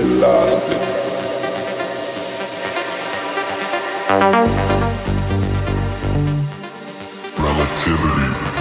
[0.00, 0.82] it.
[7.38, 8.57] Relativity.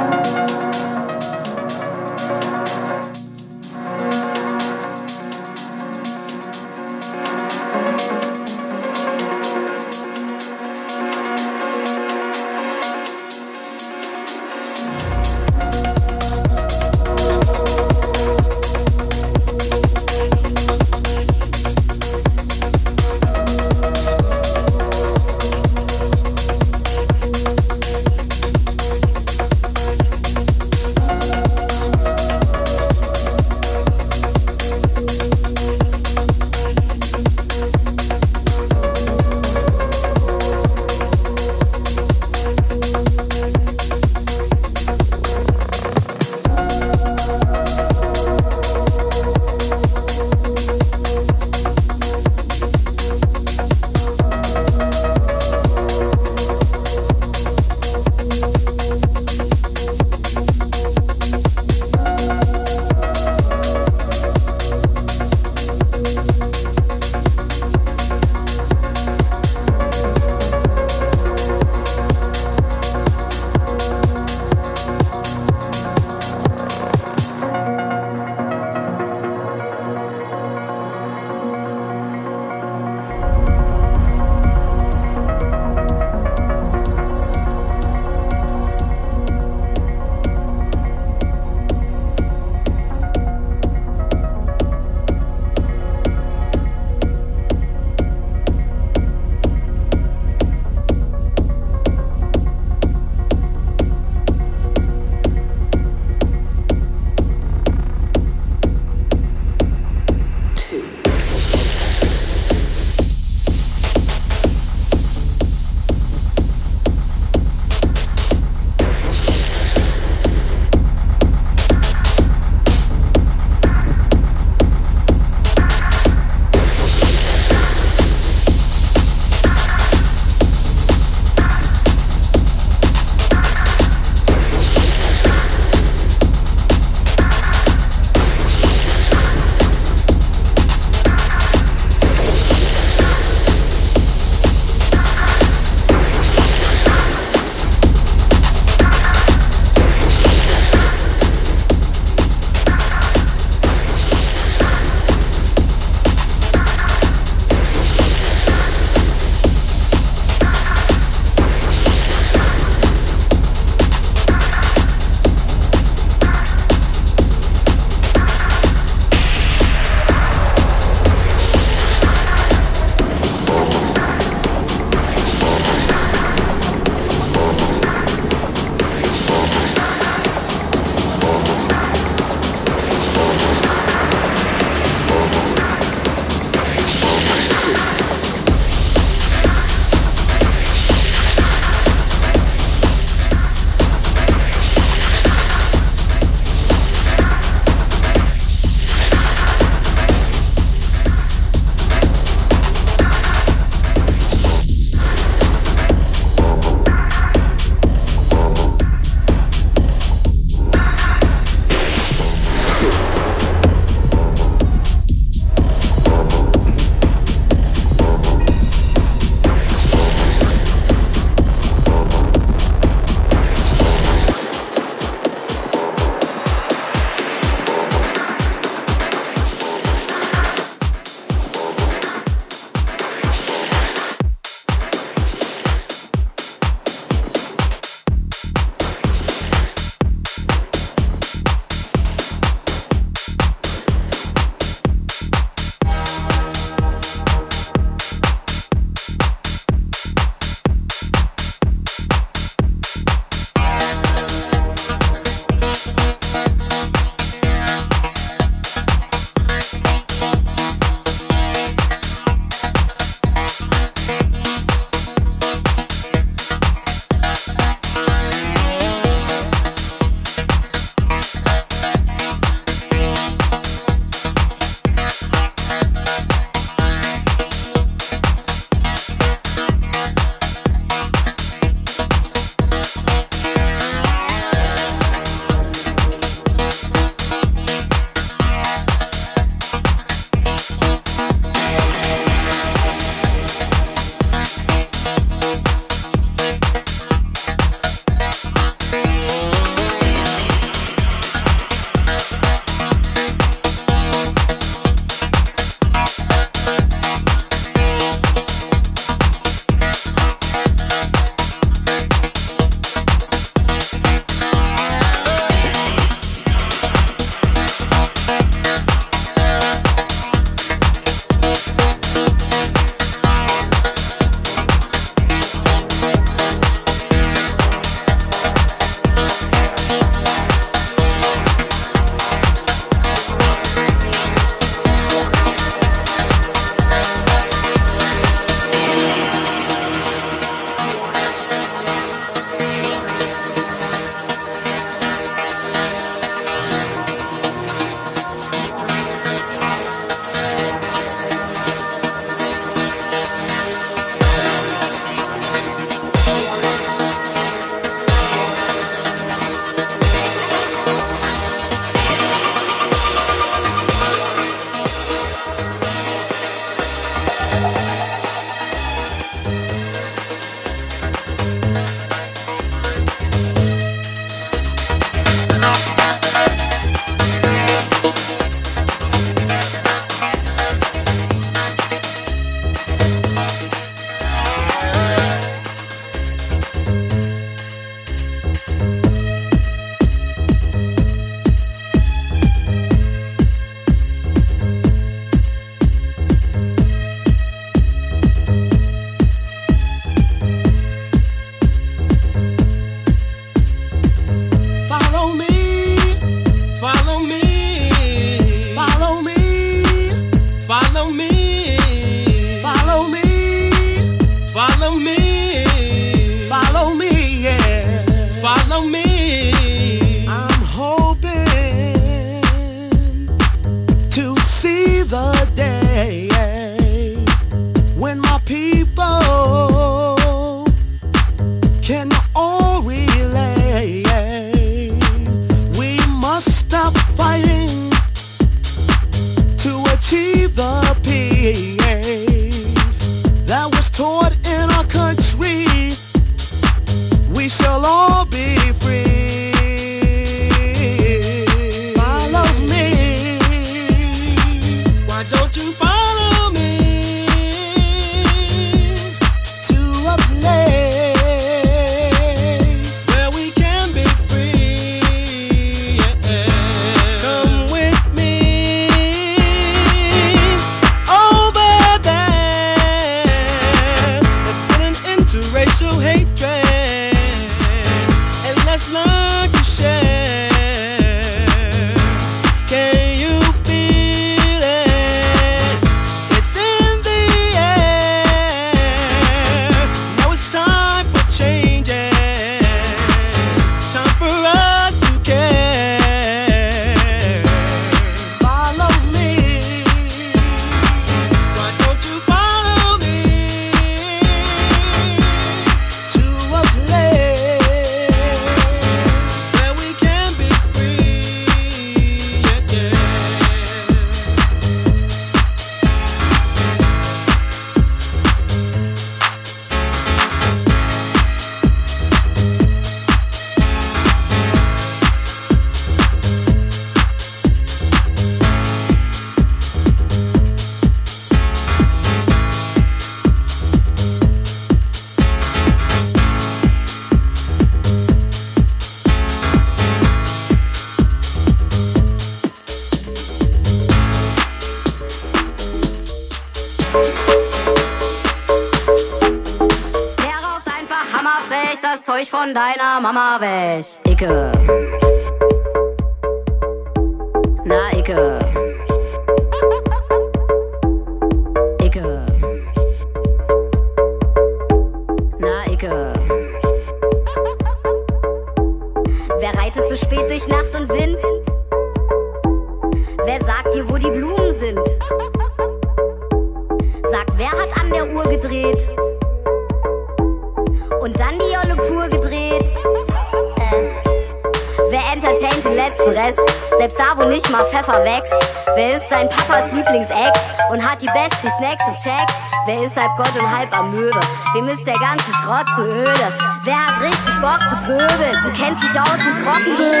[593.00, 594.20] Halb Gott und halb Amöbe?
[594.52, 596.32] Wem ist der ganze Schrott zu öde?
[596.64, 600.00] Wer hat richtig Bock zu pöbeln und kennt sich aus mit Trockenböden?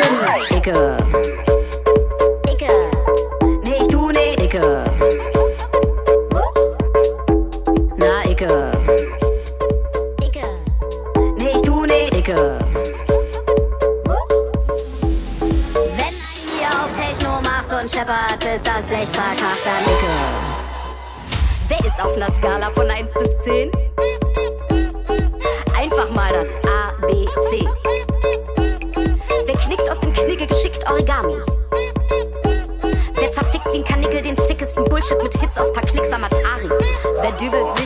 [0.50, 1.29] Dicke.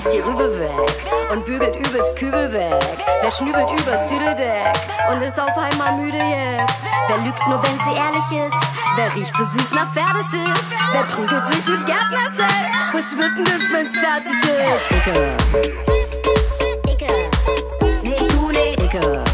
[0.05, 0.71] Sich die Rübe weg
[1.33, 2.75] und bügelt übelst Kübel weg?
[3.23, 4.75] Wer schnübelt übers Tüdeldeck
[5.11, 6.81] und ist auf einmal müde jetzt?
[7.09, 8.57] Wer lügt nur, wenn sie ehrlich ist?
[8.97, 10.67] Wer riecht so süß nach Pferdeschiss?
[10.93, 12.55] Wer prügelt sich mit Gärtnersex?
[12.93, 14.91] Was wird denn das, wenn's fertig ist?
[14.91, 15.37] Icke.
[16.91, 17.13] Icke.
[18.03, 19.25] Nicht du, nee, Icke.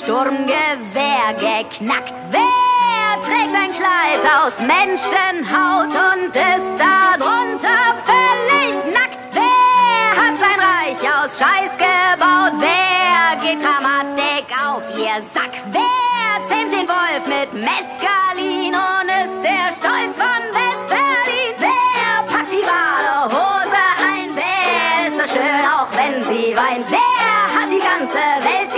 [0.00, 2.14] Sturmgewehr geknackt?
[2.30, 9.20] Wer trägt ein Kleid aus Menschenhaut und ist darunter völlig nackt?
[9.32, 12.54] Wer hat sein Reich aus Scheiß gebaut?
[12.60, 15.52] Wer geht Grammatik auf ihr Sack?
[15.70, 21.52] Wer zähmt den Wolf mit Mescalin und ist der Stolz von West-Berlin?
[21.58, 24.30] Wer packt die Badehose ein?
[24.34, 26.86] Wer ist so schön, auch wenn sie weint?
[26.88, 28.69] Wer hat die ganze Welt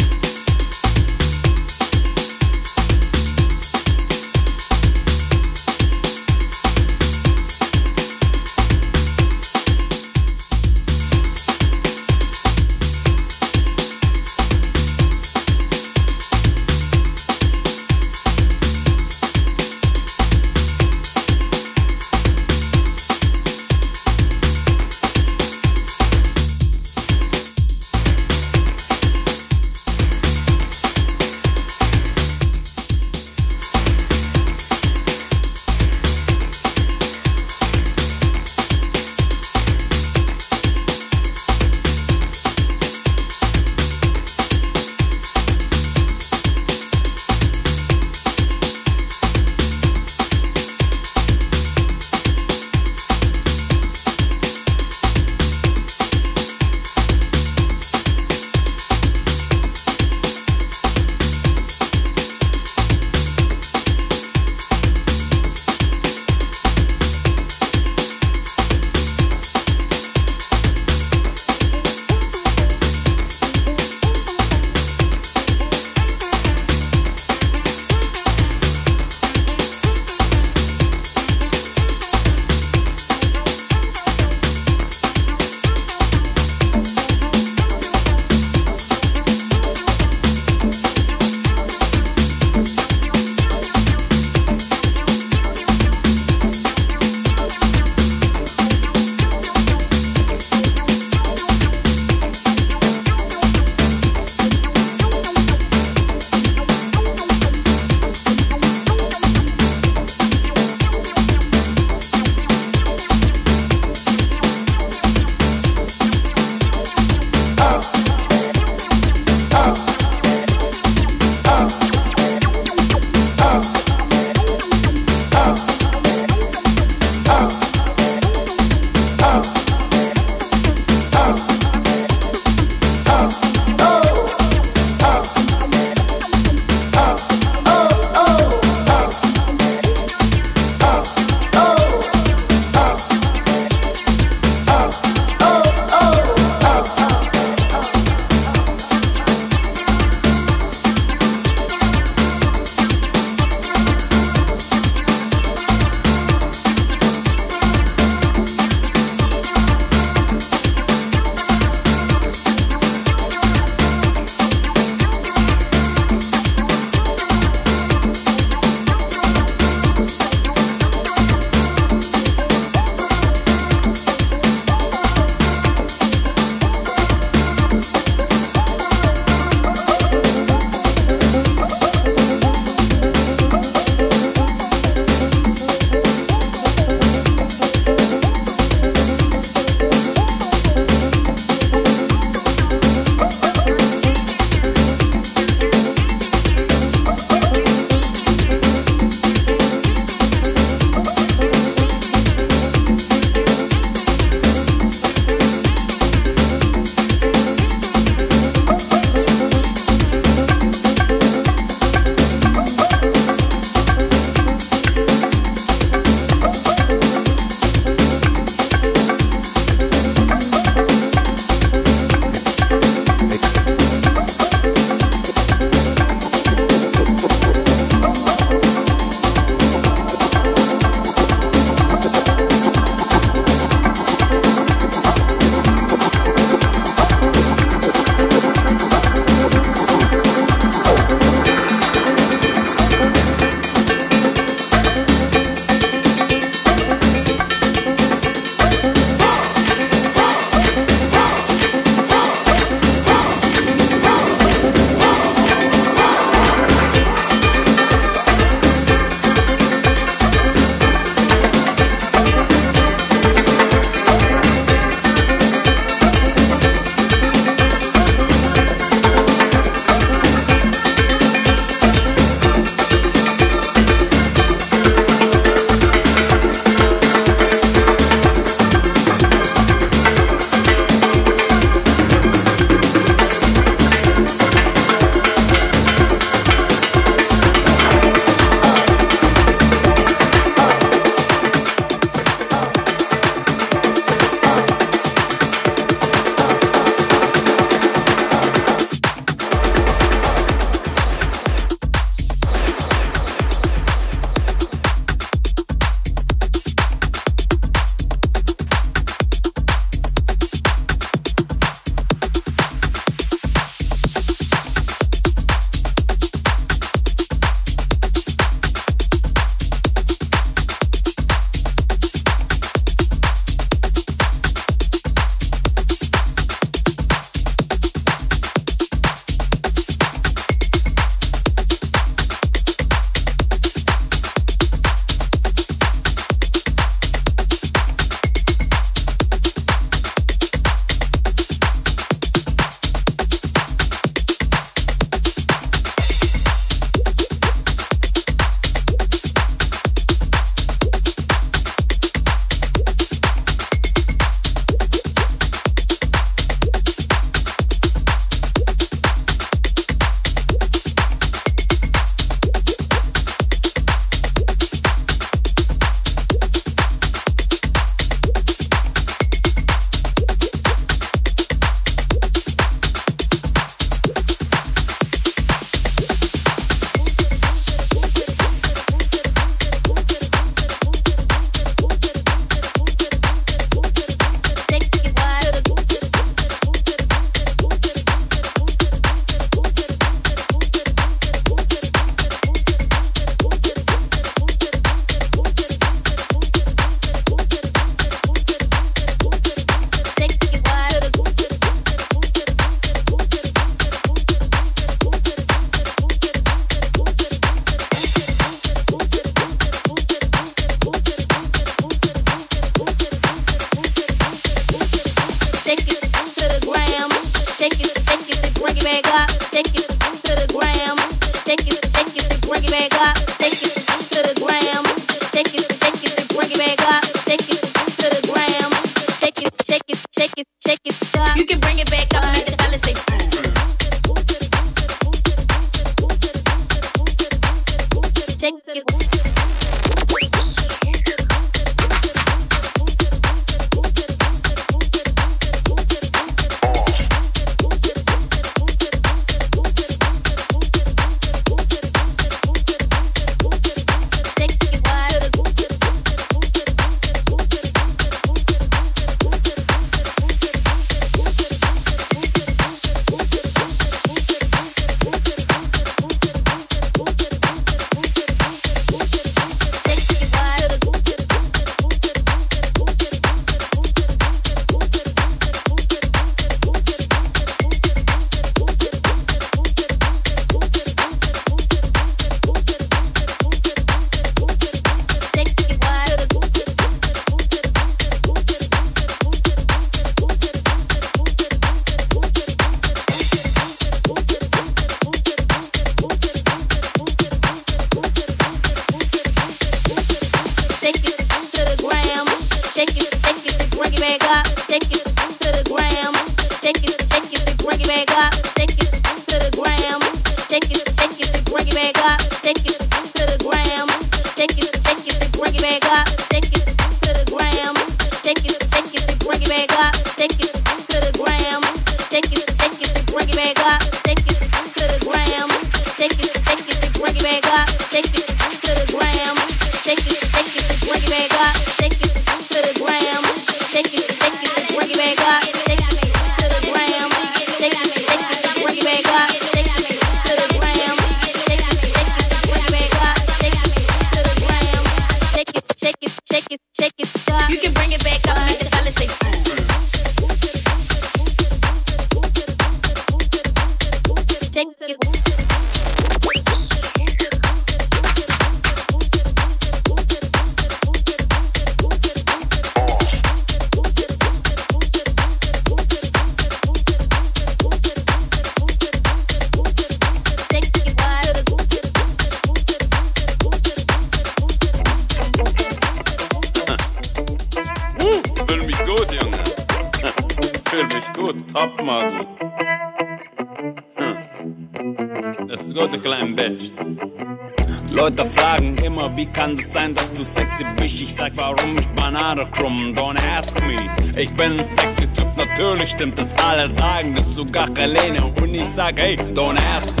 [589.41, 591.01] kann es sein, dass du sexy bist?
[591.01, 593.75] Ich sag, warum ich Banane krumm, don't ask me.
[594.17, 598.23] Ich bin ein sexy Typ, natürlich stimmt das, alle sagen das, sogar Helene.
[598.41, 600.00] Und ich sag, hey, don't ask me.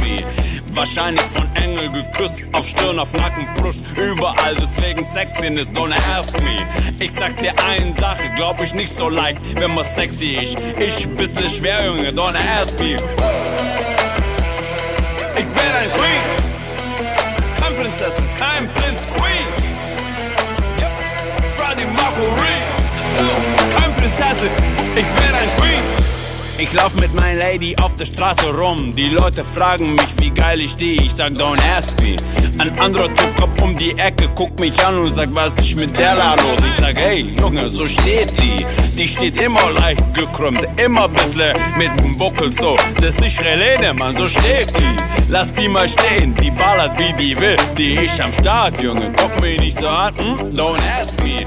[0.73, 6.57] Wahrscheinlich von Engel geküsst, auf Stirn, auf Nacken, Brust, überall, deswegen Sexiness, don't ask me.
[6.99, 10.57] Ich sag dir eine Sache, glaub ich nicht so leicht, wenn man sexy ist.
[10.79, 12.95] Ich bisschen schwer, Junge, don't ask me.
[15.35, 16.21] Ich bin ein Queen,
[17.59, 19.01] kein Prinzessin, kein Prinz,
[23.75, 24.49] Kein Prinzessin,
[24.95, 26.00] ich bin ein Queen.
[26.61, 28.93] Ich lauf mit meiner Lady auf der Straße rum.
[28.95, 31.03] Die Leute fragen mich, wie geil ich die.
[31.03, 32.15] Ich sag, don't ask me.
[32.59, 35.97] Ein anderer Typ kommt um die Ecke, guckt mich an und sagt, was ist mit
[35.97, 36.59] der da los?
[36.63, 38.63] Ich sag, hey, Junge, so steht die.
[38.95, 42.75] Die steht immer leicht gekrümmt, immer bisschen mit dem Buckel so.
[43.01, 44.95] Das ist Relene, Mann, so steht die.
[45.29, 47.55] Lass die mal stehen, die ballert wie die will.
[47.75, 50.13] Die ist am Start, Junge, guck mich nicht so an.
[50.15, 50.35] Hm?
[50.55, 51.43] Don't ask me.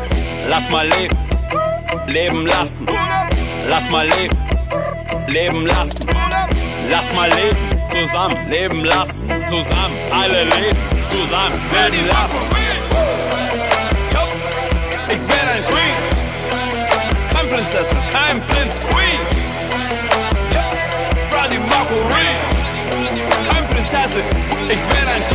[0.48, 1.16] Lass mal leben,
[2.08, 2.88] leben lassen.
[3.68, 4.36] Lass mal leben,
[5.28, 6.06] leben lassen.
[6.90, 9.28] Lass mal leben, zusammen, leben lassen.
[9.46, 12.38] Zusammen, alle leben, zusammen, leben lassen.
[15.08, 15.96] Ich bin ein Queen,
[17.32, 19.20] kein Prinzessin, kein Prinz, Queen.
[21.30, 22.30] Freddie Mercury,
[23.50, 24.24] kein Prinzessin,
[24.68, 25.33] ich bin ein Queen.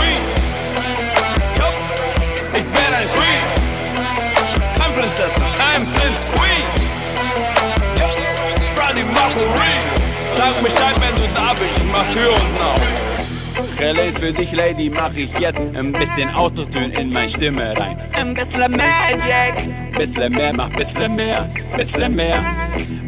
[12.14, 13.80] Tür unten auf.
[13.80, 17.98] Relais für dich, Lady, mach ich jetzt ein bisschen Autotune in meine Stimme rein.
[18.14, 22.44] Ein bisschen Magic, bisschen mehr, mach bisschen mehr, bisschen mehr,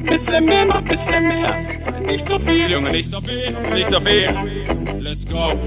[0.08, 1.58] bisschen mehr, mach bisschen mehr.
[2.06, 4.61] Nicht so viel, Junge, nicht so viel, nicht so viel.
[5.02, 5.58] Let's go.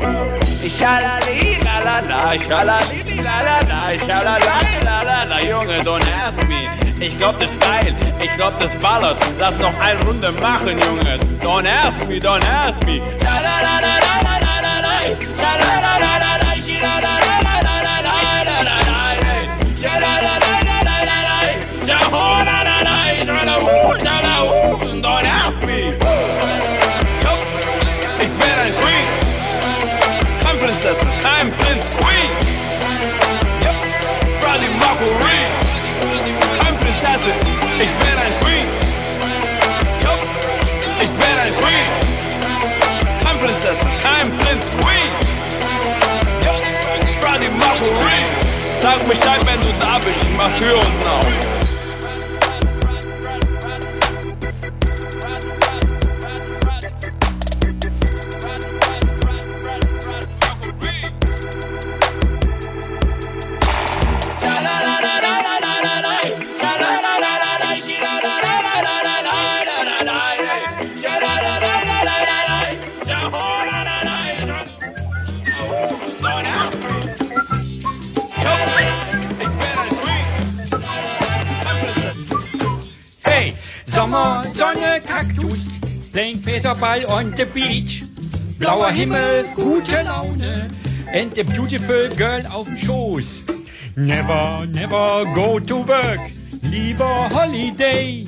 [0.62, 6.46] Schalali, la la la, schalali, la la la, schalali, la la la, Junge, don't ask
[6.46, 6.70] me.
[7.00, 9.18] Ich glaub, das ist geil, ich glaub, das ballert.
[9.40, 11.18] Lass noch eine Runde machen, Junge.
[11.40, 13.02] Don't ask me, don't ask me.
[13.20, 13.84] Schalala,
[49.04, 51.53] schalala, Sag Bescheid, wenn du da bist, ich mach Tür unten auf.
[83.88, 88.02] Sommer, Sonne, Kaktus, playing Peter Ball on the beach.
[88.58, 90.70] Blauer Himmel, gute Laune,
[91.12, 93.42] and a beautiful girl auf dem Schoß.
[93.96, 96.20] Never, never go to work,
[96.70, 98.24] lieber Holiday.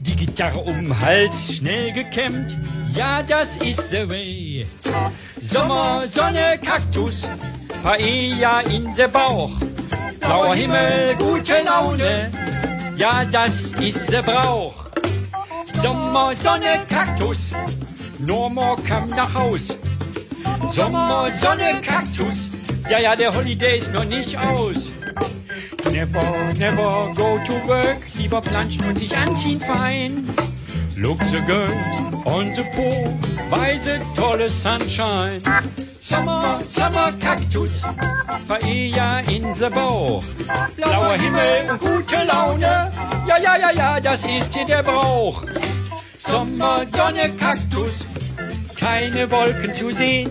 [0.00, 2.56] Die Gitarre um den Hals, schnell gekämmt,
[2.94, 4.66] ja, das ist the way.
[5.42, 7.28] Sommer, Sonne, Kaktus,
[7.82, 9.50] Paella in the Bauch.
[10.20, 12.30] Blauer Himmel, gute Laune,
[12.96, 14.81] ja, das ist the Brauch.
[15.82, 17.52] Sommer, Sonne, Kaktus.
[18.20, 19.76] Norma kam nach Haus.
[20.72, 22.48] Sommer, Sonne, Kaktus.
[22.88, 24.92] Ja, ja, der Holiday ist noch nicht aus.
[25.90, 26.22] Never,
[26.60, 27.96] never go to work.
[28.16, 30.24] Lieber planschen und sich anziehen fein.
[30.96, 31.72] Look the girls
[32.26, 33.12] on the pool.
[33.50, 35.40] Weise, tolle Sunshine.
[36.00, 37.82] Sommer, Sommer, Kaktus.
[38.46, 40.22] Paella in the Bauch.
[40.76, 42.92] Blauer Himmel und gute Laune.
[43.26, 45.42] Ja, ja, ja, ja, das ist hier der Brauch.
[46.32, 48.06] Sommer, Sonne, Kaktus,
[48.80, 50.30] keine Wolken zu sehen.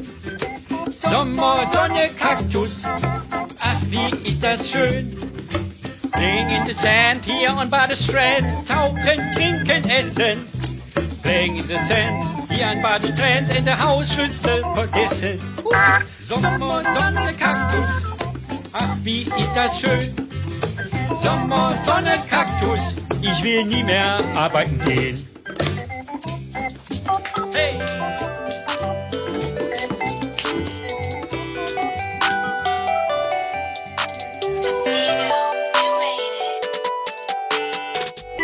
[0.99, 5.15] Sommer, Sonne, Kaktus, ach wie ist das schön.
[6.13, 10.43] Playing in the sand here on the strand, tauchen, trinken, essen.
[11.21, 15.39] Playing in the sand hier an the strand, in der Hausschüssel vergessen.
[16.27, 17.91] Sommer, Sonne, Kaktus,
[18.73, 20.01] ach wie ist das schön.
[21.23, 25.30] Sommer, Sonne, Kaktus, ich will nie mehr arbeiten gehen.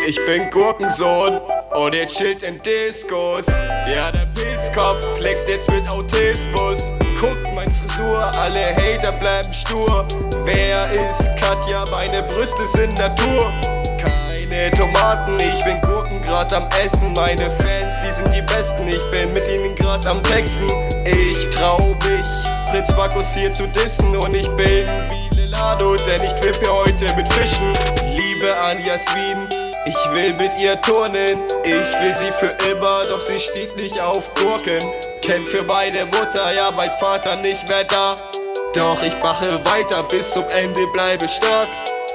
[0.08, 1.42] Ich bin Gurkensohn
[1.74, 3.46] und ihr chillt in Diskos.
[3.94, 6.82] Ja, der Pilzkopf flext jetzt mit Autismus.
[7.20, 10.08] Guckt mein Frisur, alle Hater bleiben stur.
[10.46, 11.84] Wer ist Katja?
[11.92, 13.52] Meine Brüste sind Natur.
[13.98, 17.12] Keine Tomaten, ich bin Gurken grad am Essen.
[17.14, 20.68] Meine Fans, die sind die Besten, ich bin mit ihnen grad am Texten.
[21.06, 26.34] Ich trau mich, Prinz Markus hier zu dissen und ich bin wie Lelado, denn ich
[26.34, 27.74] trippe heute mit Fischen.
[28.18, 29.48] Liebe an Jasmin,
[29.86, 34.34] ich will mit ihr turnen, ich will sie für immer, doch sie steht nicht auf
[34.36, 34.80] Gurken.
[35.22, 38.30] Kämpf für meine Mutter, ja, mein Vater nicht mehr da.
[38.74, 41.68] Doch ich mache weiter, bis zum Ende bleibe stark.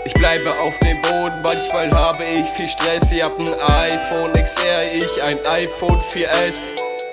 [0.05, 3.12] Ich bleibe auf dem Boden, manchmal habe ich viel Stress.
[3.12, 6.69] Ihr habt ein iPhone XR, ich ein iPhone 4S.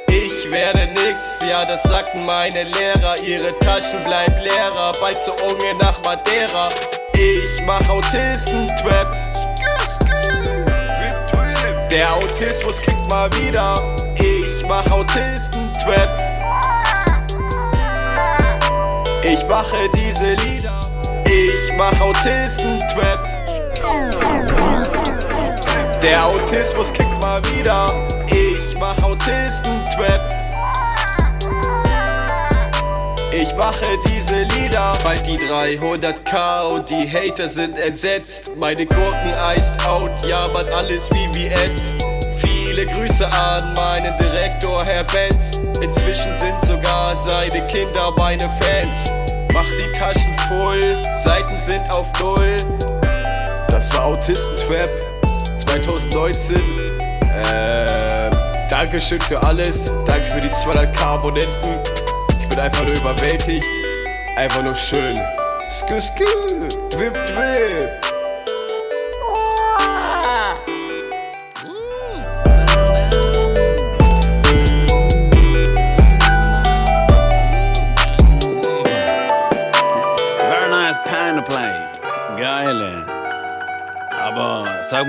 [0.09, 3.15] Ich werde nix, ja, das sagten meine Lehrer.
[3.23, 6.69] Ihre Taschen bleiben leerer, bald zur Unge nach Madeira.
[7.13, 9.11] Ich mach Autisten-Trap.
[11.91, 13.95] Der Autismus kickt mal wieder.
[14.15, 16.23] Ich mach Autisten-Trap.
[19.23, 20.88] Ich mache diese Lieder.
[21.41, 23.23] Ich mach Autisten-Trap.
[26.01, 27.85] Der Autismus kickt mal wieder.
[28.27, 30.35] Ich mach Autisten-Trap.
[33.31, 38.51] Ich mache diese Lieder, weil die 300k und die Hater sind entsetzt.
[38.57, 41.93] Meine Gurken iced out, ja man alles wie VS.
[42.41, 45.51] Viele Grüße an meinen Direktor Herr Benz.
[45.79, 49.18] Inzwischen sind sogar seine Kinder meine Fans.
[49.53, 50.81] Mach die Taschen voll,
[51.15, 52.57] Seiten sind auf Null.
[53.69, 54.89] Das war Autistentrap
[55.65, 56.57] 2019.
[57.45, 58.31] Ähm,
[58.69, 59.91] Dankeschön für alles.
[60.05, 61.79] Danke für die 200k Abonnenten.
[62.41, 63.65] Ich bin einfach nur überwältigt.
[64.35, 65.19] Einfach nur schön.
[65.69, 66.25] Skü, skü,
[66.91, 67.88] drip, drip.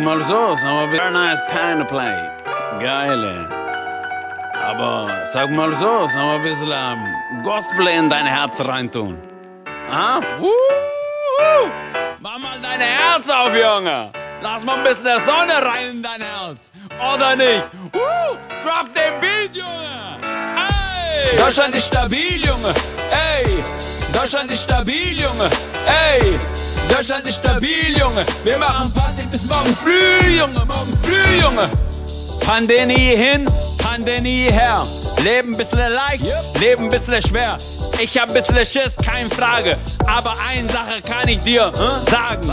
[0.01, 2.17] Mal so, sag mal very nice pen play.
[2.81, 3.49] Geile.
[4.63, 9.19] Aber sag mal so, sag mal ein bisschen ähm, Gospel in dein Herz reintun.
[9.91, 10.21] Ah?
[12.21, 14.11] Mach mal dein Herz auf, Junge.
[14.43, 16.73] Lass mal ein bisschen der Sonne rein in dein Herz.
[16.99, 17.65] Oder nicht?
[17.93, 18.37] Wuhu!
[18.63, 20.19] Drop den Beat, Junge.
[20.23, 21.39] Ey!
[21.39, 22.75] Deutschland ist stabil, Junge.
[23.11, 23.63] Ey!
[24.13, 25.51] Deutschland ist stabil, Junge.
[25.87, 26.39] Ey!
[26.91, 28.25] Deutschland ist stabil, Junge.
[28.45, 30.65] Wir machen Party bis morgen früh, Junge.
[30.67, 31.69] Morgen früh, Junge.
[32.45, 33.49] Pandemie hin,
[33.79, 34.83] Pandemie her.
[35.23, 36.25] Leben bisschen leicht,
[36.59, 37.59] Leben bisschen schwer.
[38.03, 39.79] Ich hab bisschen Schiss, keine Frage.
[40.07, 42.51] Aber eine Sache kann ich dir äh, sagen.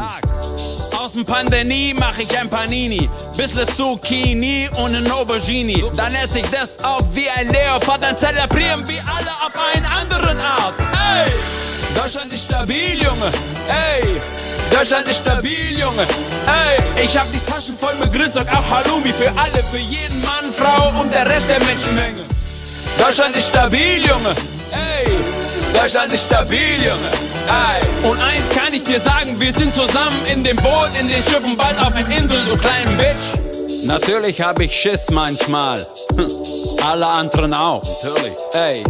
[1.00, 3.10] Aus dem Pandemie mach ich ein Panini.
[3.38, 5.84] Bissle Zucchini und ein Aubergine.
[5.96, 8.04] Dann esse ich das auf wie ein Leopard.
[8.04, 10.74] Dann zelebrieren wir alle auf eine anderen Art.
[10.80, 11.32] Ey!
[11.96, 13.32] Deutschland ist stabil, Junge.
[13.68, 14.20] Ey!
[14.72, 16.06] Deutschland ist stabil, Junge.
[16.46, 17.04] Ey!
[17.04, 19.14] Ich hab die Taschen voll mit Grünzeug, auch Halloumi.
[19.14, 22.20] Für alle, für jeden Mann, Frau und der Rest der Menschenmenge.
[23.00, 24.36] Deutschland ist stabil, Junge.
[24.72, 25.12] Ey!
[25.74, 27.12] Deutschland ist stabil, Junge.
[27.48, 28.08] Ey!
[28.10, 31.56] Und eins kann ich dir sagen, wir sind zusammen in dem Boot, in den Schiffen,
[31.56, 33.38] bald auf den Inseln, du kleinen Bitch.
[33.86, 35.86] Natürlich hab ich Schiss manchmal.
[36.16, 36.28] Hm,
[36.86, 37.84] Alle anderen auch.
[38.04, 38.34] Natürlich.
[38.54, 38.84] Ey,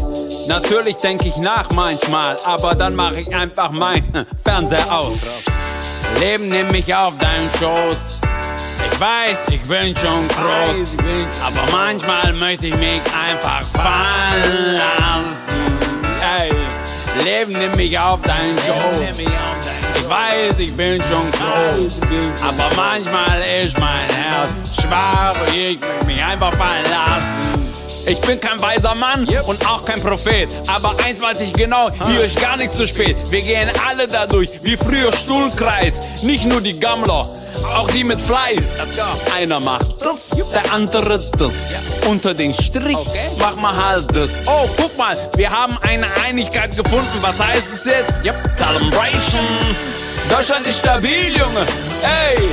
[0.47, 5.19] natürlich denke ich nach manchmal, aber dann mache ich einfach mein Fernseher aus.
[6.19, 8.21] Leben nimm mich auf deinen Schoß.
[8.91, 10.97] Ich weiß, ich bin schon groß,
[11.45, 15.37] aber manchmal möchte ich mich einfach fallen lassen.
[16.39, 16.51] Ey,
[17.23, 19.19] Leben nimm mich auf deinen Schoß.
[19.95, 21.99] Ich weiß, ich bin schon groß,
[22.41, 24.49] aber manchmal ist mein Herz
[24.81, 27.56] schwach und ich möchte mich einfach fallen lassen.
[28.07, 30.47] Ich bin kein weiser Mann und auch kein Prophet.
[30.73, 33.17] Aber eins weiß ich genau, hier ist gar nichts zu spät.
[33.29, 35.95] Wir gehen alle dadurch, wie früher Stuhlkreis.
[36.23, 37.27] Nicht nur die Gammler,
[37.75, 38.63] auch die mit Fleiß.
[39.35, 41.55] Einer macht das, der andere das.
[42.07, 42.97] Unter den Strich
[43.39, 44.31] mach mal halt das.
[44.45, 47.17] Oh, guck mal, wir haben eine Einigkeit gefunden.
[47.19, 48.25] Was heißt es jetzt?
[48.25, 49.45] Yep, Celebration.
[50.29, 51.65] Deutschland ist stabil, Junge.
[52.03, 52.51] Ey,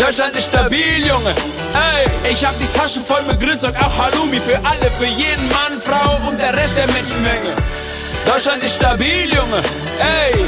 [0.00, 1.34] Deutschland ist stabil, Junge.
[1.74, 5.78] Ey, ich hab die Taschen voll mit Grünzeug, auch Halloumi für alle, für jeden Mann,
[5.84, 7.50] Frau und der Rest der Menschenmenge.
[8.26, 9.62] Deutschland ist stabil, Junge.
[9.98, 10.44] Ey,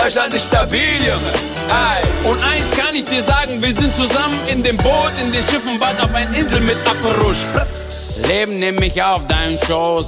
[0.00, 1.32] Deutschland ist stabil, Junge.
[1.68, 5.42] Ey, und eins kann ich dir sagen, wir sind zusammen in dem Boot, in den
[5.48, 7.34] Schiffen, bald auf einer Insel mit Aperol.
[8.28, 10.06] Leben nimm mich auf deinen Schoß.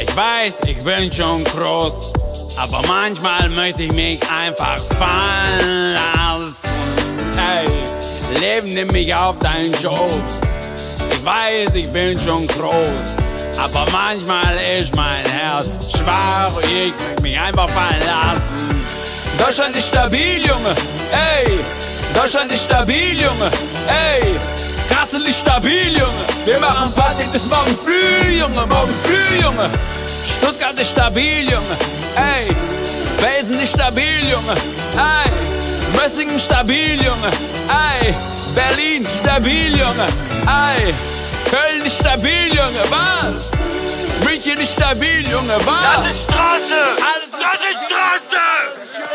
[0.00, 2.12] Ich weiß, ich bin schon groß,
[2.56, 6.71] aber manchmal möchte ich mich einfach fallen lassen.
[7.42, 7.66] Ey,
[8.40, 10.22] Leben nimm mich auf deinen Schoß.
[11.12, 13.08] Ich weiß, ich bin schon groß,
[13.58, 15.66] aber manchmal ist mein Herz
[15.96, 18.84] schwach und ich möchte mich einfach fallen lassen.
[19.38, 20.74] Deutschland ist stabil, Junge.
[21.10, 21.58] Ey,
[22.14, 23.50] Deutschland ist stabil, Junge.
[23.88, 24.38] Ey,
[24.88, 26.24] Kassel ist stabil, Junge.
[26.44, 28.66] Wir machen Party bis morgen früh, Junge.
[28.66, 29.68] Morgen früh, Junge.
[30.28, 31.76] Stuttgart ist stabil, Junge.
[32.16, 32.54] Ey,
[33.18, 34.54] Felsen ist stabil, Junge.
[34.96, 35.32] Ey,
[35.96, 37.30] Mössingen stabil, Junge.
[37.68, 38.14] Ey,
[38.54, 40.06] Berlin stabil, Junge.
[40.46, 40.94] Ey,
[41.50, 42.82] Köln ist stabil, Junge.
[42.90, 43.50] Was?
[44.24, 45.54] München ist stabil, Junge.
[45.64, 46.04] Was?
[46.04, 46.80] Das ist Straße!
[47.08, 48.42] Alles ist das ist Straße!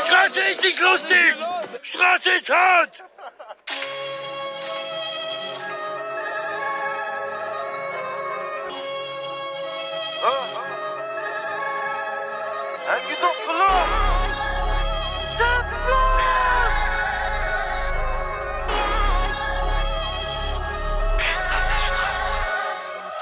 [0.05, 1.35] Straße ist nicht lustig!
[1.81, 3.03] Straße ist hart!
[12.89, 13.96] Er geht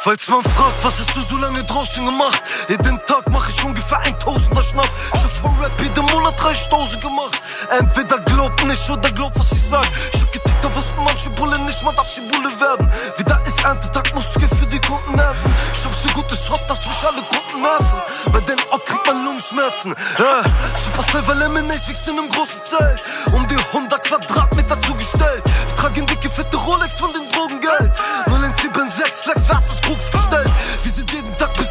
[0.06, 2.40] Falls man fragt, was hast du so lange draußen gemacht?
[2.69, 4.90] Jeden Tag mach ich ungefähr 1000er Schnapp.
[5.15, 7.41] Ich hab von Rap jeden Monat 30.000 gemacht.
[7.72, 9.88] Entweder glaubt nicht oder glaubt, was ich sag.
[10.14, 12.88] Ich hab getickt, da wussten manche Bullen nicht mal, dass sie Bulle werden.
[13.18, 15.52] Wieder Erntetag, du für die Kunden ernten.
[15.84, 18.00] Hab so gutes Hot, dass mich alle Kunden nerven.
[18.32, 19.96] Bei den Ock kriegt man Lungenschmerzen.
[20.20, 20.44] Ja,
[20.78, 23.02] Supercell, weil Lemonade wächst in einem großen Zelt.
[23.34, 25.42] Um die 100 Quadratmeter zugestellt.
[25.68, 27.92] Wir tragen dicke, fette Rolex von dem Drogengeld.
[28.28, 30.54] 01776 Flex, wer hat das Koks bestellt?
[30.84, 30.92] Wir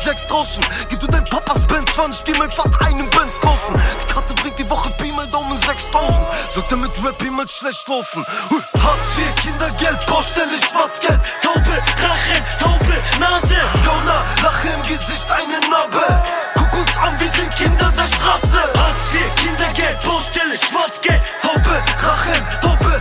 [0.05, 0.62] sechs draußen.
[0.90, 3.74] Gib du dein Papas Benz, 20, die mein Vater einen Benz kaufen.
[4.02, 6.20] Die Karte bringt die Woche Pi mal Daumen 6000.
[6.52, 8.24] Sollte mit Rap mal schlecht laufen.
[8.82, 11.20] Hartz IV, Kindergeld, Baustelle, Schwarzgeld.
[11.40, 13.56] Taube, Rache, taube Nase.
[13.82, 16.22] Gauner, Lache im Gesicht, eine Narbe.
[16.55, 18.60] Guck uns an, wir sind Kinder der Straße.
[18.76, 21.22] Hartz IV, Kindergeld, Baustelle, Schwarzgeld.
[21.40, 22.94] Taube, Rache, taube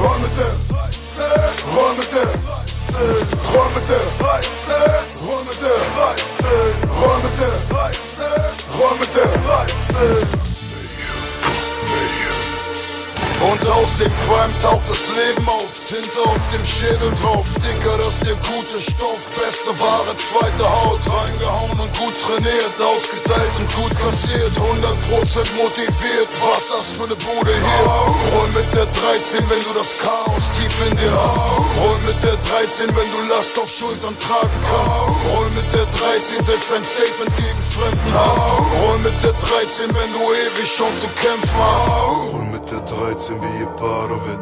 [0.00, 0.54] remettez,
[1.76, 2.28] remettez,
[3.52, 4.02] remettez,
[5.26, 5.76] remettez,
[7.00, 7.50] remettez,
[8.78, 9.30] remettez,
[9.98, 10.49] remettez.
[13.50, 17.42] Und aus dem Crime taucht das Leben auf, Tinte auf dem Schädel drauf.
[17.58, 21.00] Dicker, das der gute Stoff, beste Ware, zweite Haut.
[21.02, 24.54] Reingehauen und gut trainiert, ausgeteilt und gut kassiert.
[24.54, 28.38] 100% motiviert, was das für ne Bude hier.
[28.38, 31.50] Roll mit der 13, wenn du das Chaos tief in dir hast.
[31.82, 35.02] Roll mit der 13, wenn du Last auf Schultern tragen kannst.
[35.34, 38.46] Roll mit der 13, setz ein Statement gegen Fremden hast.
[38.78, 41.90] Roll mit der 13, wenn du ewig schon zu kämpfen hast.
[41.90, 44.40] Roll mit der 13 13 wie ihr Padovic.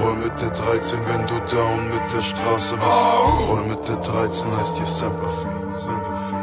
[0.00, 3.48] Hol mit der 13, wenn du down mit der Straße bist.
[3.48, 6.36] Hol mit der 13 heißt ihr Sympathy, Sympathy.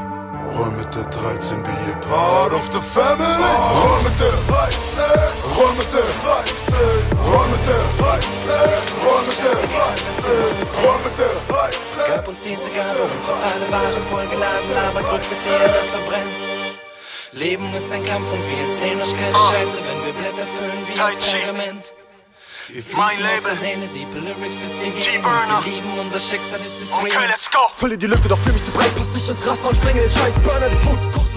[0.58, 3.26] Roll mit der 13, be a part of the family.
[3.26, 5.04] Roll mit der 13,
[5.58, 6.76] roll mit der 13,
[7.26, 8.54] roll mit der 13,
[9.02, 10.14] roll mit der 13,
[10.84, 11.80] roll mit der 13.
[12.08, 16.53] Gab uns diese Gabe, unsere Fahne waren vollgeladen, aber drückt bis die Erde verbrennt.
[17.34, 19.52] Leben ist ein Kampf und wir erzählen euch keine oh.
[19.52, 21.96] Scheiße, wenn wir Blätter füllen wie ein Pergament.
[22.94, 23.58] Mein Leben.
[23.60, 25.24] Seele, die Lyrics, bis wir gehen.
[25.24, 27.60] Wir lieben unser Schicksal, ist es Okay, let's go.
[27.74, 28.96] Fülle die Lücke, doch fühl mich zu breit.
[28.96, 30.36] Pass nicht ins Raster und springe den Scheiß.
[30.36, 31.33] Burner die Food, kocht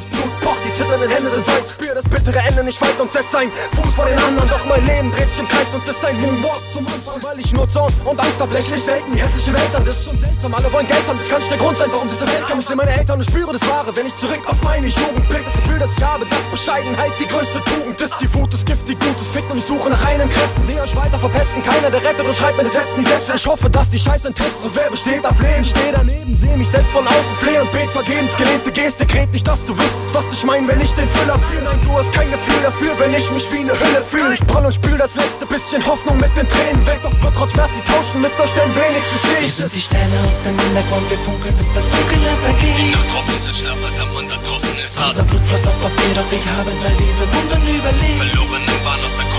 [0.76, 1.70] zitternden Hände sind weiß.
[1.70, 4.48] Spür das bittere Ende nicht weit und setz ein Fuß vor den anderen.
[4.48, 7.52] Doch mein Leben dreht sich im Kreis und ist ein Moonwalk zum Anfang, weil ich
[7.52, 8.52] nur Zorn und Angst hab.
[8.52, 9.84] Lächle selten die hässliche Welt an.
[9.84, 11.18] Das ist schon seltsam, alle wollen Geld haben.
[11.18, 12.58] Das kann nicht der Grund sein, warum diese Welt kam.
[12.58, 15.44] Ich sehe meine Eltern und spüre das Wahre, wenn ich zurück auf meine Jugend blick.
[15.44, 18.14] Das Gefühl, das ich habe, dass Bescheidenheit die größte Tugend ist.
[18.20, 20.62] Die Wut ist Gift, die Gutes fickt und ich suche nach reinen Kräften.
[20.68, 23.32] Sehe euch weiter verpesten, keiner der rettet und schreibt meine Sätze nie selbst.
[23.34, 25.64] Ich hoffe, dass die Scheiße Test so wer besteht auf Leben.
[25.64, 28.36] Steh daneben, seh mich selbst von außen, fleh und bet vergebens.
[28.36, 31.64] Gelebte Geste, kret nicht, dass du wüsstest, was ich wenn ich den Füller fühle.
[31.64, 34.34] Nein, du hast kein Gefühl dafür, wenn ich mich wie eine Hülle fühle.
[34.34, 37.00] Ich brall und spül das letzte bisschen Hoffnung mit den Tränen weg.
[37.02, 39.46] Doch wird trotz Schmerz, sie tauschen mit euch, denn wenigstens ich.
[39.46, 42.76] Wir sind die Sterne aus dem Hintergrund, wir funkeln, bis das Dunkle vergeht.
[42.78, 45.10] Die Nacht trocken sind Schlafverdammt und da draußen ist hart.
[45.10, 48.18] Unser Blut floss auf Papier, doch wir haben all diese Wunden überlebt.
[48.18, 49.35] Verloren im Wahn aus der kochenden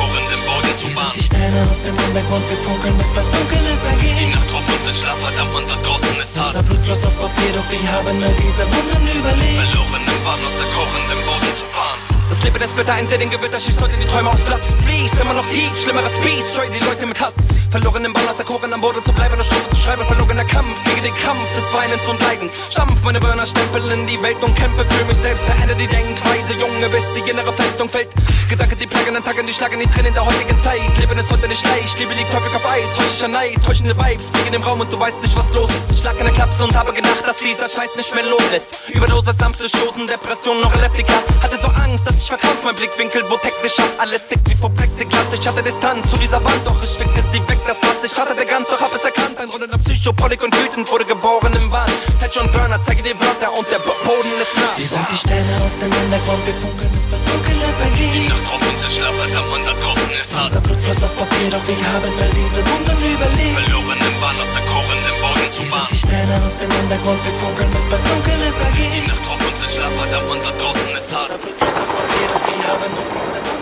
[1.58, 4.18] Sterne aus dem Hintergrund, wir funkeln, bis das Dunkle vergeht.
[4.20, 6.54] Die Nacht trocken sind Schlafverdammt und da draußen ist hart.
[6.54, 9.58] Unser Blut floss auf Papier, doch wir haben all diese Wunden überlebt.
[9.66, 11.98] Verloren im Wahn aus der kochenden Boden zu Bahn.
[12.30, 14.62] Das Leben ist bitter, ein den Gewitter schießt heute die Träume aufs Blatt.
[14.86, 17.34] Fließt immer noch tief, schlimmeres Biest, scheu die Leute mit Hass.
[17.72, 20.06] Verloren im Bann aus der Kochen am Boden zu bleiben, eine Strophe zu schreiben.
[20.06, 22.54] Verlorener Kampf gegen den Krampf des Weinens und Leidens.
[22.70, 25.44] Stampf meine Burner, Stempel in die Welt und kämpfe für mich selbst.
[25.46, 28.10] Verändere die Denkweise, Junge, bis die innere Festung fällt.
[28.48, 30.80] Gedanke, die plagen, dann tagen, die schlagen die Tränen der heutigen Zeit.
[31.00, 32.94] Leben ist heute nicht leicht, Liebe liegt häufig auf Eis.
[32.96, 35.92] Täuscher Neid, täuschende Vibes, fliegen im Raum und du weißt nicht, was los ist.
[35.92, 38.88] Ich schlag in der Klapse und habe gedacht, dass dieser Scheiß nicht mehr loslässt.
[38.88, 41.14] Überdosis am Psychosen, Depressionen, noch Epileptika.
[41.44, 43.92] Hatte so Angst, dass ich verkrampf, mein Blickwinkel, wo technisch ab.
[43.98, 45.28] Alles tickt wie vor Plexiglas.
[45.34, 48.34] Ich hatte Distanz zu dieser Wand, doch ich fickte sie weg, das was ich hatte,
[48.46, 49.38] ganz, doch hab es erkannt.
[49.40, 51.92] Ein runder Psychopolik und wütend wurde geboren im Wahn.
[52.20, 54.72] Ted John Burner, zeige dir Wörter und der Boden ist nah.
[54.78, 58.37] Wir sind die Sterne aus dem Untergrund, wir funkeln, bis das Dunkle vergeht.
[58.38, 60.46] Die Nacht drauf uns Schlaf, verdammt, und da draußen ist hart.
[60.46, 63.58] Unser Blut floss auf Papier, doch wir haben all diese Wunden überlebt.
[63.58, 67.34] Verloren im Wahn, aus der kochenden Boden zu sind die Sterne aus dem Untergrund, wir
[67.34, 68.94] funkeln, bis das Dunkle vergeht.
[68.94, 71.30] Die Nacht drauf uns Schlaf, verdammt, und da draußen ist hart.
[71.34, 73.57] Unser Blut floss auf Papier, doch wir haben all diese Wunden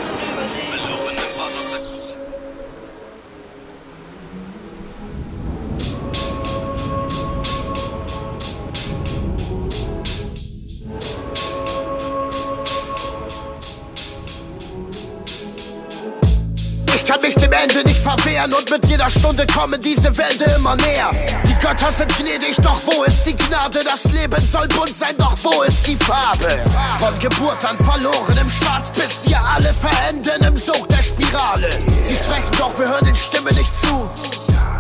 [17.16, 21.12] kann mich dem Ende nicht verwehren und mit jeder Stunde kommen diese Wälde immer näher.
[21.48, 23.80] Die Götter sind gnädig, doch wo ist die Gnade?
[23.86, 26.64] Das Leben soll bunt sein, doch wo ist die Farbe?
[27.00, 31.70] Von Geburt an verloren im Schwarz, bis wir alle verenden im Sog der Spirale.
[32.04, 34.10] Sie sprechen, doch wir hören den Stimmen nicht zu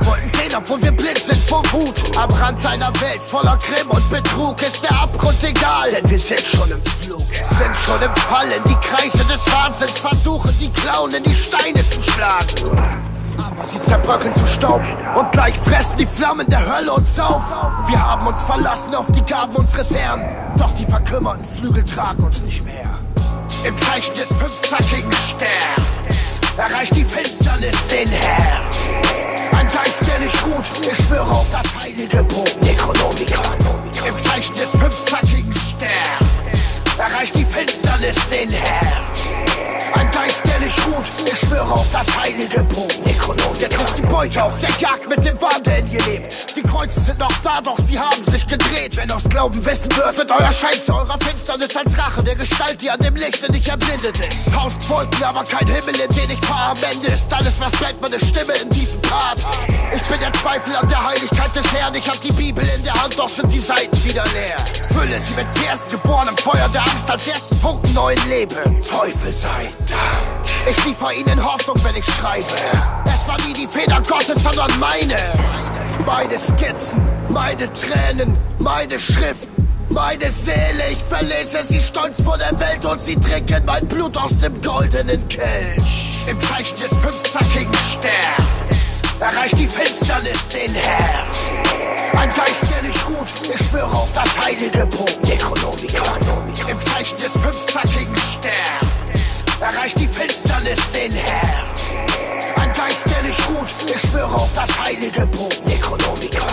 [0.06, 1.96] wollten sehen, obwohl wir blind sind vor Wut.
[2.18, 6.42] Am Rand einer Welt voller Grimm und Betrug ist der Abgrund egal, denn wir sind
[6.42, 8.62] schon im Flug, sind schon im Fallen.
[8.68, 13.06] Die Kreise des Wahnsinns versuchen, die Klauen in die Steine zu schlagen.
[13.38, 14.82] Aber sie zerbröckeln zu Staub
[15.16, 17.56] und gleich fressen die Flammen der Hölle uns auf.
[17.88, 20.22] Wir haben uns verlassen auf die Gaben unseres Herrn,
[20.58, 22.90] doch die verkümmerten Flügel tragen uns nicht mehr.
[23.64, 26.05] Im Zeichen des fünfzackigen Sterns
[26.58, 28.64] erreicht die Finsternis den Herrn.
[29.52, 33.46] Ein Geist, der nicht ruht, ich schwöre auf das heilige Buch Necronomicon.
[34.08, 39.15] Im Zeichen des fünfzackigen Sterns erreicht die Finsternis den Herrn.
[40.66, 43.60] Der nicht ruht, ich schwöre auf das heilige Buch Necronomicon.
[43.60, 46.56] Der trifft die Beute auf der Jagd mit dem Wahnsinn gelebt.
[46.56, 48.98] Die Kreuze sind noch da, doch sie haben sich gedreht.
[48.98, 52.90] Wenn aus Glauben wissen wird, wird euer Schein eurer Finsternis als Rache der Gestalt, die
[52.90, 54.52] an dem Lichte nicht erblindet ist.
[54.52, 56.72] Tausend Wolken, aber kein Himmel, in den ich fahre.
[56.72, 59.42] Am Ende ist alles, was bleibt, meine Stimme in diesem Part.
[59.94, 61.94] Ich bin der Zweifel an der Heiligkeit des Herrn.
[61.94, 64.58] Ich hab die Bibel in der Hand, doch sind die Seiten wieder leer.
[64.92, 68.82] Fülle sie mit Versen geboren im Feuer der Angst als ersten Funken neuen Leben.
[68.82, 70.55] Teufel sei Dank.
[70.68, 72.46] Ich liefer ihnen Hoffnung, wenn ich schreibe.
[73.06, 75.16] Es war nie die Feder Gottes, sondern meine.
[76.06, 79.50] Meine Skizzen, meine Tränen, meine Schrift,
[79.90, 80.90] meine Seele.
[80.92, 85.28] Ich verlese sie stolz vor der Welt und sie trinken mein Blut aus dem goldenen
[85.28, 86.18] Kelch.
[86.28, 91.26] Im Zeichen des fünfzackigen Sterns erreicht die Finsternis den Herr.
[92.20, 96.54] Ein Geist, der nicht ruht, ich schwöre auf das heilige Buch Necronomicon.
[96.68, 98.85] Im Zeichen des fünfzackigen Sterns
[99.62, 101.66] erreicht die Finsternis den Herr.
[102.58, 106.50] Ein Geist, der nicht ruht, ich schwöre auf das heilige Buch Necronomicon.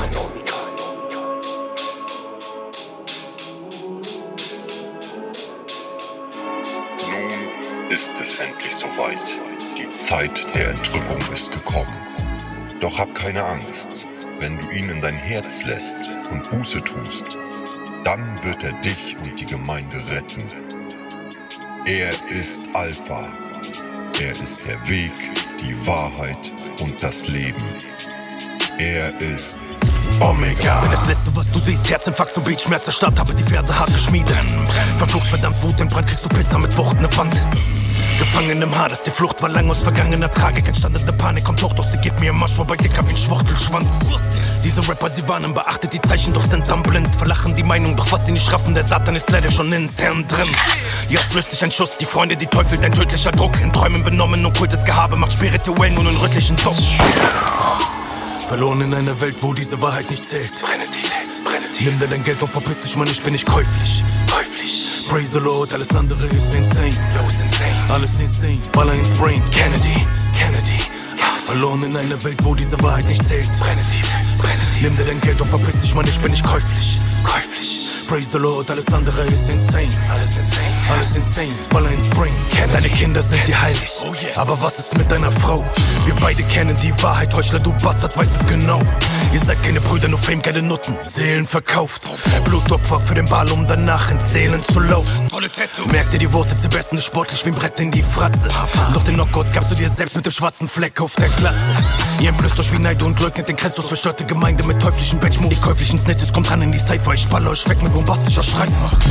[7.10, 9.18] Nun ist es endlich soweit.
[9.76, 11.96] Die Zeit der Entrückung ist gekommen.
[12.80, 14.06] Doch hab keine Angst.
[14.40, 17.36] Wenn du ihn in dein Herz lässt und Buße tust,
[18.04, 20.81] dann wird er dich und die Gemeinde retten.
[21.84, 23.22] Er ist Alpha.
[24.20, 25.10] Er ist der Weg,
[25.60, 26.36] die Wahrheit
[26.80, 27.60] und das Leben.
[28.78, 29.58] Er ist
[30.20, 30.80] Omega.
[30.82, 33.76] Bin das letzte, was du siehst, Herzinfarkt, so Beat, Schmerz der Stadt, habe die Verse
[33.76, 34.36] hart geschmiedet.
[34.98, 37.34] Verflucht, verdammt, Wut im Brand, kriegst du Pisser mit Wucht ne Wand.
[38.16, 40.68] Gefangen im Hades, die Flucht war lang aus vergangener Tragik.
[40.68, 43.90] Entstandene Panik kommt hoch, doch sie geht mir im Marsch vorbei, dicker wie ein Schwuchtelschwanz.
[44.64, 47.14] Diese Rapper, sie warnen, beachtet die Zeichen, doch sind dann blind.
[47.16, 50.48] Verlachen die Meinung, doch was sie nicht schaffen, der Satan ist leider schon intern drin.
[51.08, 53.60] Jetzt löst sich ein Schuss, die Freunde, die Teufel, dein tödlicher Druck.
[53.60, 56.76] In Träumen benommen, okkultes Gehabe macht spirituell nun einen rötlichen Druck.
[58.48, 60.52] Verloren in einer Welt, wo diese Wahrheit nicht zählt.
[60.60, 61.84] Brenne die, brenne die.
[61.84, 64.04] Nimm dir dein Geld und verpiss dich, Mann, ich bin nicht käuflich.
[64.30, 65.06] Käuflich.
[65.08, 66.90] Praise the Lord, alles andere ist insane.
[67.14, 67.76] Yo, ist insane.
[67.88, 69.42] Alles insane, Baller ins Brain.
[69.50, 70.06] Kennedy,
[70.38, 70.82] Kennedy.
[71.46, 73.50] Verloren in einer Welt, wo diese Wahrheit nicht zählt.
[73.58, 74.31] Brenne die, die.
[74.82, 77.00] Nimm dir dein Geld und verpiss dich, Mann, ich bin nicht käuflich.
[77.22, 77.51] Käuflich.
[78.12, 79.88] Praise the Lord, alles andere ist insane.
[80.10, 80.74] Alles insane.
[80.90, 82.34] Alles insane, Baller ins Brain.
[82.70, 83.90] Deine Kinder sind dir heilig.
[84.04, 84.36] Oh yes.
[84.36, 85.64] Aber was ist mit deiner Frau?
[86.04, 88.82] Wir beide kennen die Wahrheit, Heuchler, du Bastard, weißt es genau.
[89.32, 90.94] Ihr seid keine Brüder, nur Fame, geile Nutten.
[91.00, 92.02] Seelen verkauft.
[92.44, 95.28] Blutopfer für den Ball, um danach ins Seelen zu laufen.
[95.90, 98.48] Merkt ihr die Worte, sie besten ist sportlich wie ein Brett in die Fratze.
[98.92, 101.64] Doch den Knockout gabst du dir selbst mit dem schwarzen Fleck auf der Glatze.
[102.20, 105.56] Ihr entblößt euch wie Neid und leugnet den Christus, verstörte Gemeinde mit teuflischen Batchmoves.
[105.56, 109.04] Die käuflichen Snitches kommt ran in die Cypher, ich baller euch weg mit bombastischer Streitmacht.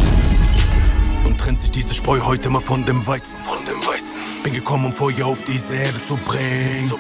[1.25, 3.39] Und trennt sich diese Spreu heute mal von dem Weizen.
[3.43, 4.19] Von dem Weizen.
[4.43, 6.89] Bin gekommen, um Feuer auf diese Erde zu bringen.
[6.89, 6.99] Zu.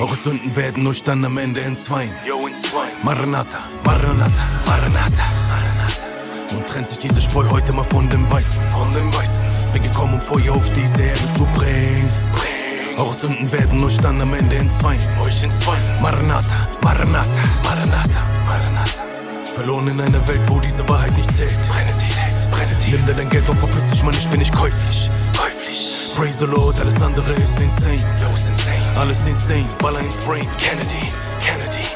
[0.00, 2.12] Eure Sünden werden euch dann am Ende entzweien.
[2.26, 2.92] Yo, entzweien.
[3.02, 6.56] Maranatha, Maranatha, Maranatha, Maranatha.
[6.56, 8.62] Und trennt sich diese Spreu heute mal von dem Weizen.
[8.72, 9.44] Von dem Weizen.
[9.72, 12.10] Bin gekommen, um Feuer auf diese Erde zu bringen.
[12.32, 12.98] bringen.
[12.98, 15.00] Eure Sünden werden euch dann am Ende entzweien.
[15.22, 16.02] Euch entzweien.
[16.02, 17.30] Maranatha, Maranatha,
[17.64, 19.13] Maranatha, Maranatha.
[19.54, 21.56] Verloren in einer Welt, wo diese Wahrheit nicht zählt.
[21.68, 22.90] Brenne die, brenne die.
[22.90, 25.10] Nimm dir dein Geld und verpiss dich, Mann, ich bin nicht käuflich.
[25.38, 26.10] Käuflich.
[26.16, 28.02] Praise the Lord, alles andere ist insane.
[28.20, 28.82] Yo, ist insane.
[28.96, 30.48] Alles insane, Baller ins Brain.
[30.58, 31.86] Kennedy, Kennedy.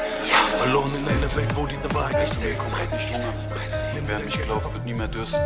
[0.57, 2.57] Verloren in einer Welt, wo diese Wahrheit nicht zählt.
[2.57, 3.13] Brenne die,
[3.53, 4.07] brenne die.
[4.07, 5.39] Wer mich glaubt, wird nie mehr dürsten.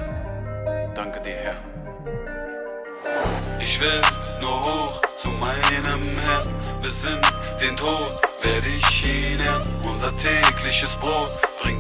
[0.96, 1.56] Danke dir, Herr.
[3.60, 4.02] Ich will
[4.42, 6.42] nur hoch zu meinem Herrn.
[6.82, 7.20] Bis in
[7.62, 9.62] den Tod werde ich ihn ehren.
[9.88, 11.30] Unser tägliches Brot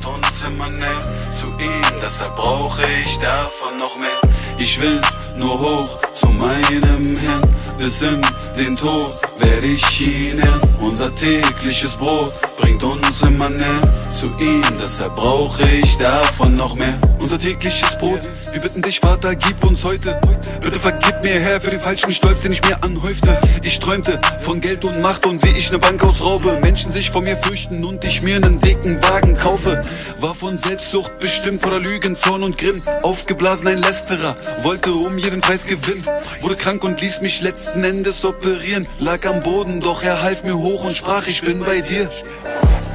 [0.03, 1.01] bringt uns immer näher
[1.31, 1.81] zu ihm.
[2.03, 4.19] Deshalb brauche ich davon noch mehr.
[4.57, 4.99] Ich will
[5.35, 7.41] nur hoch zu meinem Herrn.
[7.77, 8.21] Bis in
[8.57, 10.61] den Tod werde ich ihn ehren.
[10.81, 13.81] Unser tägliches Brot bringt uns immer näher
[14.11, 14.61] zu ihm.
[14.81, 16.99] Deshalb brauche ich davon noch mehr.
[17.19, 18.19] Unser tägliches Brot.
[18.51, 20.19] Wir bitten dich, Vater, gib uns heute.
[20.61, 23.39] Bitte vergib mir, Herr, für den falschen Stolz, den ich mir anhäufte.
[23.63, 26.59] Ich träumte von Geld und Macht und wie ich ne Bank ausraube.
[26.61, 29.81] Menschen sich vor mir fürchten und ich mir nen dicken Wagen kaufe.
[30.19, 32.81] War von Selbstsucht bestimmt, voller Lügen, Zorn und Grimm.
[33.03, 36.05] Aufgeblasen ein Lästerer, wollte um jeden Preis gewinnen.
[36.41, 38.87] Wurde krank und ließ mich letzten Endes operieren.
[38.99, 42.09] Lag am Boden, doch er half mir hoch und sprach, ich bin bei dir.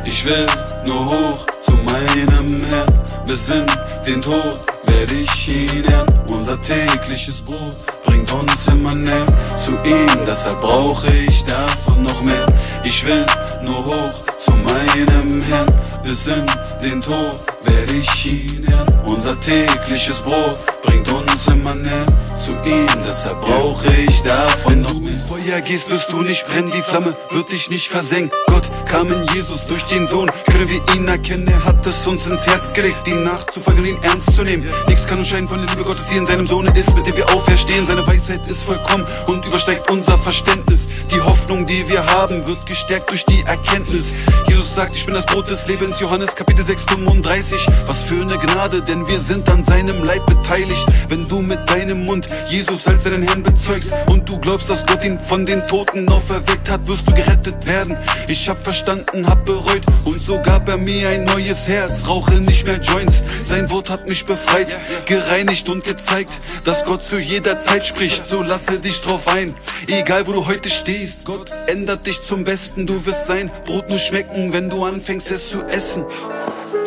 [0.04, 0.46] Ich will
[0.86, 3.66] nur hoch zu meinem Herrn, bis in
[4.06, 6.06] den Tod werde ich ihn ehren.
[6.30, 9.26] Unser tägliches Brot bringt uns immer näher
[9.56, 12.46] zu ihm, deshalb brauche ich davon noch mehr.
[12.84, 13.26] Ich will
[13.62, 15.66] nur hoch zu meinem Herrn,
[16.02, 16.46] bis in
[16.82, 18.86] den Tod werde ich ihn ehren.
[19.06, 22.06] Unser tägliches Brot bringt uns immer näher
[22.36, 24.72] zu ihm, deshalb brauche ich davon.
[24.74, 28.30] Wenn du ins Feuer gehst, wirst du nicht brennen, die Flamme wird dich nicht versenken.
[28.46, 30.30] Gott kam in Jesus durch den Sohn.
[30.46, 34.34] Können wir ihn erkennen, er hat es uns ins Herz gelegt, ihn nachzufolgen, ihn ernst
[34.34, 34.68] zu nehmen.
[34.86, 37.16] Nichts kann uns scheiden von der Liebe Gottes, die in seinem Sohne ist, mit dem
[37.16, 37.84] wir auferstehen.
[37.84, 40.86] Seine Weisheit ist vollkommen und übersteigt unser Verständnis.
[41.10, 44.12] Die Hoffnung, die wir haben, wird gestärkt durch die Erkenntnis.
[44.46, 47.66] Jesus sagt, ich bin das Brot des Lebens, Johannes Kapitel 6, 35.
[47.86, 50.84] Was für eine Gnade, denn wir sind an seinem Leib beteiligt.
[51.08, 55.02] Wenn du mit deinem Mund Jesus als deinen Herrn bezeugst und du glaubst, dass Gott
[55.02, 57.96] ihn von den Toten auferweckt hat, wirst du gerettet werden.
[58.28, 62.06] Ich hab verstanden, hab bereut und so gab er mir ein neues Herz.
[62.06, 64.76] Rauche nicht mehr Joints, sein Wort hat mich befreit,
[65.06, 68.28] gereinigt und gezeigt, dass Gott zu jeder Zeit spricht.
[68.28, 69.54] So lasse dich drauf ein,
[69.86, 70.97] egal wo du heute stehst.
[71.24, 75.48] Gott ändert dich zum Besten, du wirst sein Brot nur schmecken, wenn du anfängst es
[75.48, 76.04] zu essen.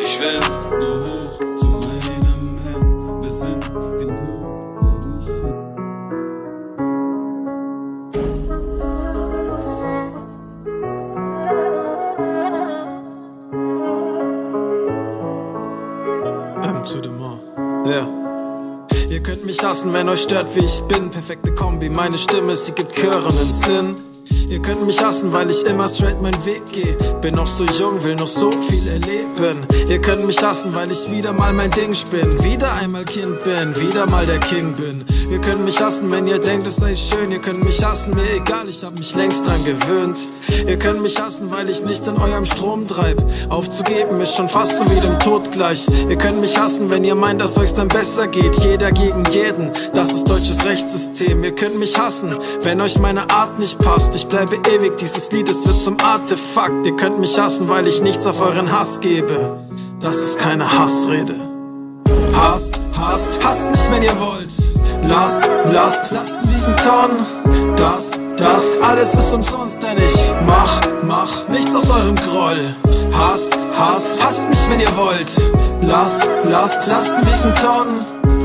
[0.00, 0.38] Ich will
[0.80, 1.01] nur
[19.62, 21.10] hassen, wenn euch stört, wie ich bin.
[21.10, 24.11] Perfekte Kombi, meine Stimme, sie gibt Chören einen Sinn.
[24.48, 26.96] Ihr könnt mich hassen, weil ich immer straight meinen Weg gehe.
[27.20, 29.66] Bin noch so jung, will noch so viel erleben.
[29.88, 32.42] Ihr könnt mich hassen, weil ich wieder mal mein Ding spinn.
[32.42, 35.04] Wieder einmal Kind bin, wieder mal der King bin.
[35.30, 37.32] Ihr könnt mich hassen, wenn ihr denkt, es sei schön.
[37.32, 40.18] Ihr könnt mich hassen, mir egal, ich hab mich längst dran gewöhnt.
[40.66, 43.24] Ihr könnt mich hassen, weil ich nicht in eurem Strom treib.
[43.48, 45.86] Aufzugeben ist schon fast so wie dem Tod gleich.
[46.08, 48.56] Ihr könnt mich hassen, wenn ihr meint, dass euch's dann besser geht.
[48.56, 51.42] Jeder gegen jeden, das ist deutsches Rechtssystem.
[51.42, 54.14] Ihr könnt mich hassen, wenn euch meine Art nicht passt.
[54.14, 56.86] Ich bleibe ewig, dieses Lied, es wird zum Artefakt.
[56.86, 59.58] Ihr könnt mich hassen, weil ich nichts auf euren Hass gebe.
[60.00, 61.34] Das ist keine Hassrede.
[62.34, 64.52] Hasst, hasst, hasst mich, wenn ihr wollt.
[65.08, 65.40] Lasst,
[65.72, 67.74] lasst, lasst liegen Tonnen.
[67.76, 72.74] Das, das, alles ist umsonst, denn ich mach, mach nichts aus eurem Groll.
[73.12, 75.88] Hasst, hasst, hasst mich, wenn ihr wollt.
[75.88, 78.04] Lasst, lasst, lasst liegen Tonnen.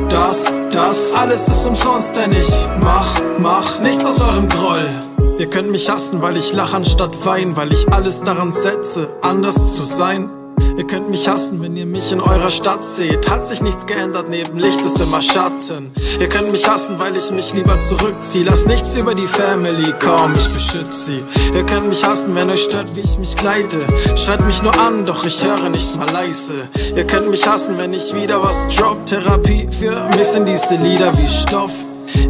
[0.09, 2.51] Das, das, alles ist umsonst, denn ich
[2.83, 5.06] mach, mach nichts aus eurem Groll.
[5.39, 9.75] Ihr könnt mich hassen, weil ich lach anstatt wein, weil ich alles daran setze, anders
[9.75, 10.31] zu sein.
[10.77, 13.29] Ihr könnt mich hassen, wenn ihr mich in eurer Stadt seht.
[13.29, 15.91] Hat sich nichts geändert, neben Licht ist immer Schatten.
[16.19, 18.45] Ihr könnt mich hassen, weil ich mich lieber zurückziehe.
[18.45, 21.23] Lass nichts über die Family kommen, ich beschütze sie.
[21.55, 23.79] Ihr könnt mich hassen, wenn euch stört, wie ich mich kleide.
[24.15, 26.67] Schreit mich nur an, doch ich höre nicht mal leise.
[26.95, 29.05] Ihr könnt mich hassen, wenn ich wieder was drop.
[29.05, 31.73] Therapie für mich sind diese Lieder wie Stoff.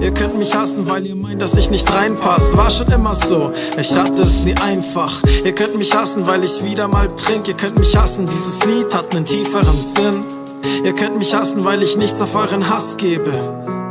[0.02, 2.56] Ihr könnt mich hassen, weil ihr meint, dass ich nicht reinpass.
[2.56, 5.22] War schon immer so, ich hatte es nie einfach.
[5.44, 7.48] Ihr könnt mich hassen, weil ich wieder mal trink.
[7.48, 10.24] Ihr könnt mich hassen, dieses Lied hat einen tieferen Sinn.
[10.84, 13.32] Ihr könnt mich hassen, weil ich nichts auf euren Hass gebe.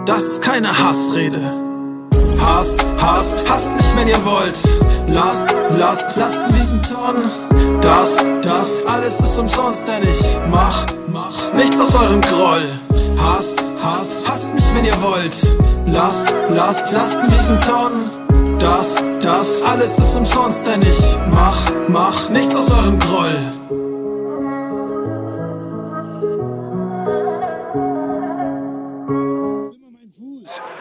[0.06, 1.40] Das ist keine Hassrede.
[2.40, 4.58] Hasst, hasst, hasst mich, wenn ihr wollt.
[5.08, 7.80] Lasst, lasst, lasst liegen Tonnen.
[7.80, 12.62] Das, das, alles ist umsonst, denn ich mach, mach nichts aus eurem Groll.
[13.18, 15.36] Hasst, hasst, hasst mich, wenn ihr wollt.
[15.86, 18.10] Lasst, lasst, lasst liegen Tonnen.
[18.58, 21.00] Das, das, alles ist umsonst, denn ich
[21.32, 21.56] mach,
[21.88, 23.36] mach nichts aus eurem Groll.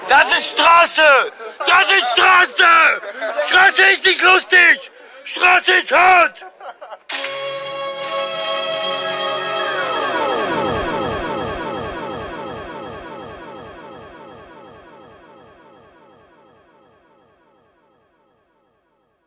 [0.10, 1.02] Das ist Straße!
[1.60, 2.72] Das ist Straße!
[3.48, 4.91] Straße ist nicht lustig!
[5.23, 6.45] Straße ist hart!